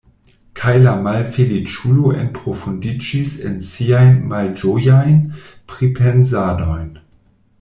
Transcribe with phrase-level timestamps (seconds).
[0.59, 5.19] Kaj la malfeliĉulo enprofundiĝis en siajn malĝojajn
[5.75, 6.91] pripensadojn.